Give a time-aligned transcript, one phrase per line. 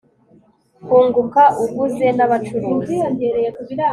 [0.85, 2.95] kunguka uguze n'abacuruzi